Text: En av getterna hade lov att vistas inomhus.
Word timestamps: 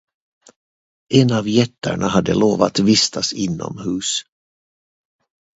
En 1.13 1.31
av 1.31 1.47
getterna 1.47 2.07
hade 2.07 2.33
lov 2.33 2.61
att 2.63 2.79
vistas 2.79 3.33
inomhus. 3.33 4.21